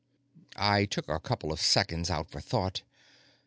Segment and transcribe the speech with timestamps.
[0.55, 2.81] I took a couple of seconds out for thought.